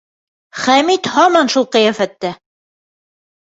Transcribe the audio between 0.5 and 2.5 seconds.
Хәмит һаман шул ҡиәфәттә.